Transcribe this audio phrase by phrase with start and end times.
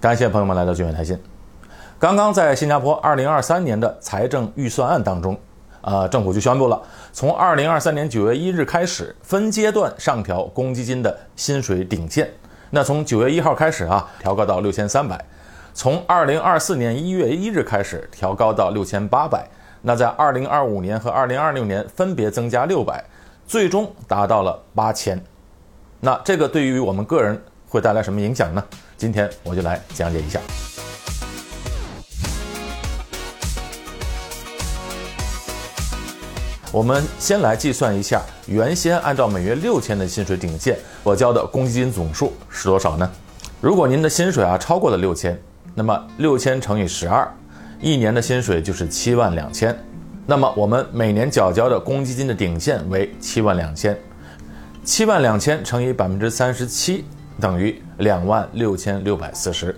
[0.00, 1.18] 感谢朋友们来到聚远财经。
[1.98, 5.36] 刚刚在新加坡二零二三年的财政预算案当中，
[5.80, 6.80] 呃，政府就宣布了，
[7.12, 12.30] 从二零二三年九月一日开始，分阶段上调公积金的薪水顶线。
[12.70, 15.16] 那从九月一号开始啊，调高到六千三百；
[15.74, 19.48] 从二零二四年一月一日开始，调高到六千八百。
[19.82, 23.04] 那在二零二五年和二零二六年分别增加六百，
[23.48, 25.20] 最终达到了八千。
[25.98, 28.64] 那这个对于我们个人会带来什么影响呢？
[28.96, 30.40] 今天我就来讲解一下。
[36.70, 43.10] 我们先来计算一下，原先按照每月六千的薪水顶线，我交的公积金总数是多少呢？
[43.60, 45.40] 如果您的薪水啊超过了六千，
[45.74, 47.26] 那么六千乘以十二，
[47.80, 49.76] 一年的薪水就是七万两千。
[50.26, 53.98] 那么我们每年缴交的公积金的顶线为七万两千，
[54.84, 57.06] 七万两千乘以百分之三十七
[57.40, 59.74] 等于两万六千六百四十。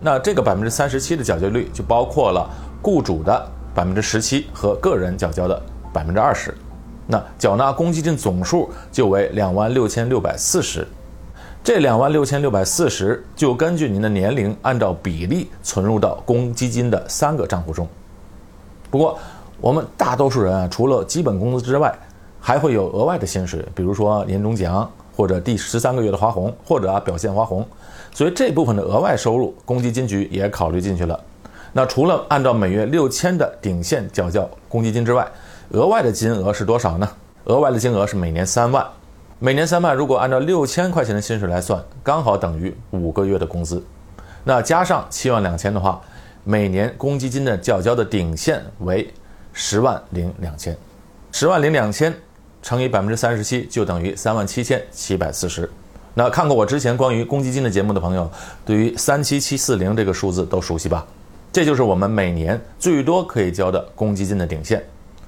[0.00, 2.48] 那这个百分之三十七的缴交率就包括了
[2.80, 5.62] 雇主的百分之十七和个人缴交的。
[5.94, 6.54] 百分之二十，
[7.06, 10.88] 那缴纳公积金总数就为两万六千六百四十，
[11.62, 17.86] 这两万六千六百四十就根据您的年龄按照比例存入到公积金的三个账户中。
[18.90, 19.18] 不过，
[19.60, 21.94] 我们大多数人啊，除了基本工资之外，
[22.40, 27.66] 还会有额外的薪水，比如说年终奖或者第十三个月的花红或者啊表现花红，
[28.12, 31.18] 所以这部分的额外收入，公积金局也考虑进去了。
[31.72, 35.26] 那除了按照每月六千的顶线缴交公积金之外，
[35.70, 37.08] 额外的金额是多少呢？
[37.44, 38.86] 额外的金额是每年三万，
[39.38, 43.82] 每年三万，如果按照六千块钱的薪水来算，刚好等于五个月的工资。
[44.44, 46.00] 那加上七万两千的话，
[46.44, 49.12] 每年公积金的缴交的顶线为
[49.52, 50.76] 十万零两千，
[51.30, 52.14] 十万零两千
[52.62, 55.68] 乘以百分之三十七，就等于三万七千七百四十。
[56.14, 58.30] 那看过我之前关于公积金的节目的朋友，
[58.64, 61.06] 对于三七七四零这个数字都熟悉吧？
[61.52, 64.82] 这就是我们每年最多可以交的公积金的顶线。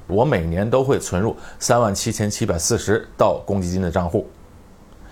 [0.06, 4.28] 我每年都会存入三万七千七百四十到公积金的账户。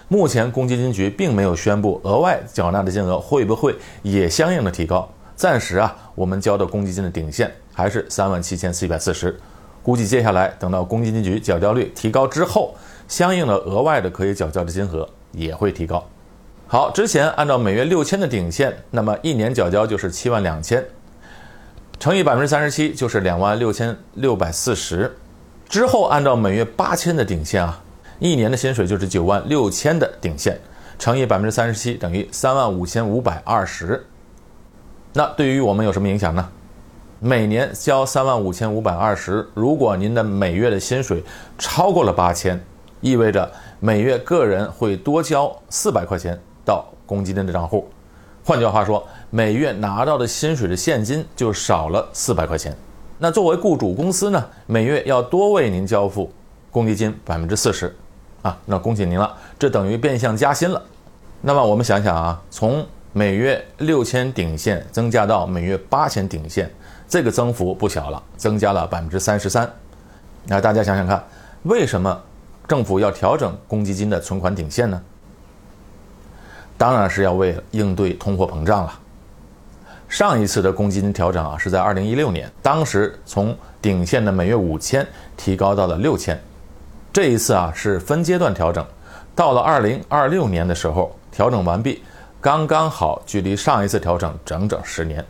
[0.09, 5.11] 目前公积金局并没有宣布额外缴纳的金额会不会也相应的提高。
[5.35, 9.35] 暂时啊，我们交的公积金的顶线还是三万七千四百四十。
[9.83, 12.75] 估计接下来等到公积金局缴交率提高之后，
[13.09, 16.07] 相应的额外的可以缴交的金额也会提高。
[16.69, 20.85] 好，之前按照每月六千的顶线，那么一年缴交就是七万两千。
[21.99, 25.15] 乘以百分之三十七就是两万六千六百四十，
[25.69, 27.81] 之后按照每月八千的顶线啊，
[28.19, 30.59] 一年的薪水就是九万六千的顶线，
[30.99, 34.05] 乘以百分之三十七等于三万五千五百二十。
[35.13, 36.49] 那对于我们有什么影响呢？
[37.25, 41.23] 每年交三万五千五百二十，如果您的每月的薪水
[41.57, 42.61] 超过了八千，
[43.01, 47.89] 意味着每月个人会多交四百块钱到公积金的账户。
[48.45, 52.77] 换句话说，每月拿到的薪水的现金就少了四百块钱。
[53.19, 56.29] 那作为雇主公司呢，每月要多为您交付
[56.73, 57.95] 公积金百分之四十，
[58.43, 60.83] 啊，那恭喜您了，这等于变相加薪了。
[61.41, 66.71] 那么我们想想啊，从每月六千顶线增加到每月八千顶线，
[67.07, 69.71] 这个增幅不小了，增加了百分之三十三。
[70.47, 71.23] 那大家想想看，
[71.65, 72.19] 为什么
[72.67, 75.01] 政府要调整公积金的存款顶线呢？
[76.79, 78.99] 当然是要为应对通货膨胀了。
[80.09, 85.07] 上一次的公积金调整啊，是在二零一六年，当时从顶线的每月五千
[85.37, 86.41] 提高到了六千。
[87.13, 88.85] 这一次啊是分阶段调整，
[89.35, 92.03] 到了二零二六年的时候调整完毕，
[92.43, 95.25] 刚刚好距离上一次调整整整十年，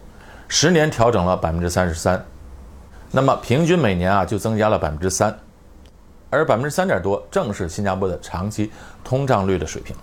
[0.48, 2.24] 十年调整了百分之三十三，
[3.10, 5.38] 那么平均每年啊就增加了百分之三，
[6.30, 8.72] 而百分之三点多正是新加坡的长期
[9.04, 9.94] 通胀率的水平。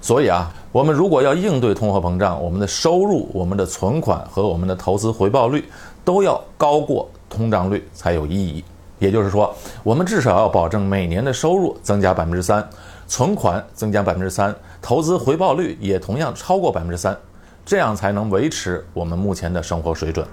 [0.00, 5.64] 所以啊，我们如果要应对通货膨胀，我们的收入、我们的存款和我们的投资回报率
[6.04, 8.64] 都要高过通胀率才有意义。
[8.98, 9.54] 也就是说，
[9.84, 12.68] 我们至少要保证每年的收入增加百分之三，
[13.08, 17.16] 存款增加百分之三，投资回报率也同样超过百分之三，
[17.64, 20.24] 这样才能维持我们目前的生活水准，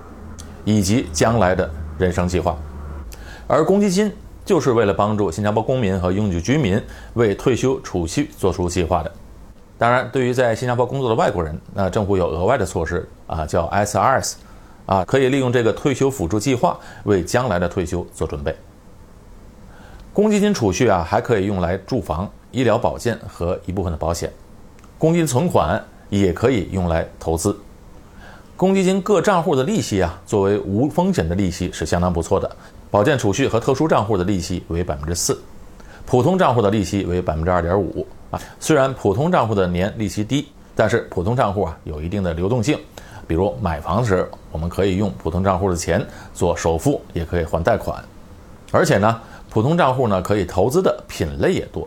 [0.66, 1.68] 以及将来的
[1.98, 2.56] 人生计划。
[3.48, 4.12] 而公积金
[4.44, 6.80] 就是为了帮助新加坡公民和永久居民
[7.14, 9.12] 为退休储蓄做出计划的。
[9.78, 14.34] 当然，对于在新加坡工作的外国人，那政府有额外的措施啊，叫 SRS，
[14.86, 18.56] 啊，可以利用这个退休辅助计划为将来的退休做准备。
[20.14, 24.32] 公积金储蓄啊，还可以用来住房、医疗保健和一部分的保险。
[24.98, 27.56] 公积金存款也可以用来投资。
[28.56, 32.50] 公积金各账户的利息啊，作为无风险的利息是相当不错的。
[32.90, 35.38] 保健储蓄和特殊账户的利息为百分之四，
[36.06, 38.08] 普通账户的利息为百分之二点五。
[38.32, 42.80] 啊，虽然普通账户的年利息低，但是普通账户啊有一定的流动性，
[43.28, 46.02] 比如买房时我们可以用普通账户的钱
[46.34, 48.02] 做首付，也可以还贷款，
[48.72, 49.20] 而且呢，
[49.50, 51.86] 普通账户呢可以投资的品类也多。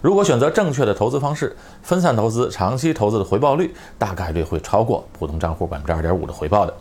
[0.00, 6.74] 如果选择正确的投资方式，分散投资、长期投资的回报率大概率会超过普通账户百分之二点五的回报的。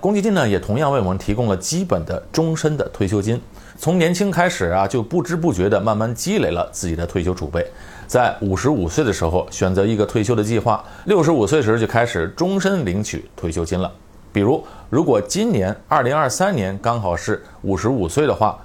[0.00, 3.40] 公积金呢，也同样为我们提供了基本的终身的退休金。
[3.78, 7.66] 从年轻开始啊，就不知不觉地慢慢积累了自己的退休储备。
[8.06, 13.90] 在五十五岁的时候选择一个退休的计划，六十五岁时就开始终身领取退休金了。
[14.32, 18.58] 比如，如果今年二零二三年刚好是五十五岁的话，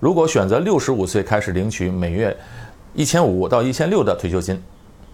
[0.00, 2.36] 如果选择六十五岁开始领取每月
[2.94, 4.60] 一千五到一千六的退休金，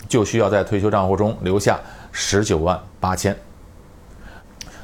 [0.09, 1.81] 就需要在退休账户中留下
[2.13, 3.37] 十九万八千。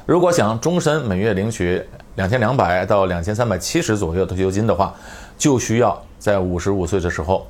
[0.05, 1.81] 如果想终身每月领取
[2.15, 4.93] 两千两百到两千三百七十左右退休金的话，
[5.37, 7.47] 就需要在五十五岁的时候，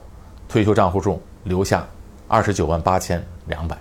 [0.48, 1.86] 退休账户中留下
[2.28, 3.78] 二十九万八千两百。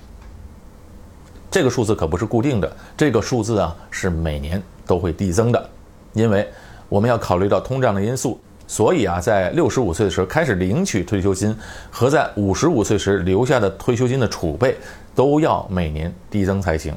[1.51, 5.69] 这个数字可不是固定的，这个数字啊是每年都会递增的，
[6.13, 6.49] 因为
[6.89, 11.53] 我们要考虑到通胀的因素，所以啊，在六十五岁的时候开始领取退休金，
[11.91, 14.77] 和在五十五岁时留下的退休金的储备
[15.13, 16.95] 都要每年递增才行。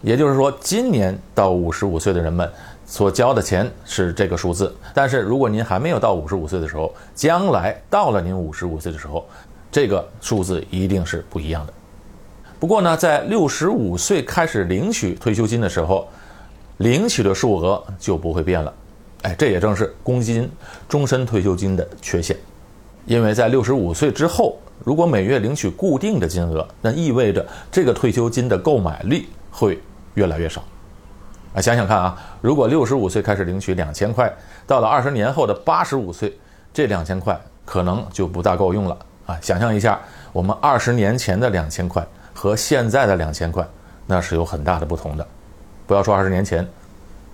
[0.00, 2.50] 也就是说，今年到五十五岁的人们
[2.86, 9.28] 所交的钱是这个数字，但是如果您还没有到五十五岁的时候，将来到了您五十五岁的时候，
[9.70, 11.72] 这个数字一定是不一样的。
[12.58, 16.08] 不过呢，在六十五岁开始领取退休金的时候，
[16.78, 18.72] 领取的数额就不会变了。
[19.26, 20.50] 哎，这也正是公积金
[20.88, 22.36] 终身退休金的缺陷，
[23.04, 29.28] 因为在六十五岁之后，如果每月领取固定的金额，那意味着这个退休金的购买力。
[29.58, 29.80] 会
[30.12, 30.62] 越来越少，
[31.54, 34.30] 啊，想想看啊，如果六十五岁开始领取两千块，
[34.66, 36.30] 到了二十年后的八十五岁，
[36.74, 39.38] 这两千块可能就不大够用了啊！
[39.40, 39.98] 想象一下，
[40.30, 43.66] 我们二十年前的两千块和现在的两千块，
[44.06, 45.26] 那是有很大的不同的。
[45.86, 46.68] 不要说二十年前，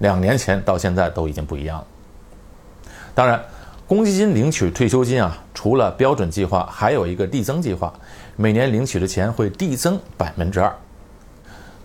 [0.03, 1.87] 两年前到现在都已经不一样了。
[3.15, 3.41] 当然，
[3.87, 7.93] 公积金领取退休金啊，除了标准计划，还有一个递增计划，
[8.35, 10.75] 每年领取的钱会递增百分之二。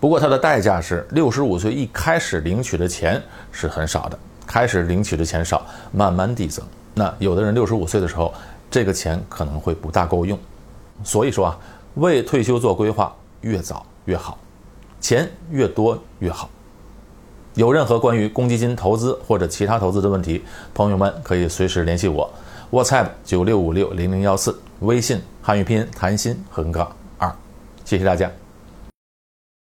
[0.00, 3.22] 不过它的代价是，六十五岁一开始领取的钱
[3.52, 6.64] 是很少的，开始领取的钱少，慢慢递增。
[6.94, 8.34] 那有的人六十五岁的时候，
[8.68, 10.36] 这个钱可能会不大够用。
[11.04, 11.58] 所以说啊，
[11.94, 14.36] 为退休做规划，越早越好，
[15.00, 16.50] 钱越多越好。
[17.58, 20.40] 有任何关于公积金投资或者其他投资的问题，
[20.72, 22.32] 朋友们可以随时联系我
[22.70, 26.88] ，WhatsApp 九六五六零零幺四，微信汉语拼音谭鑫横杠
[27.18, 27.34] 二，
[27.84, 28.30] 谢谢大家。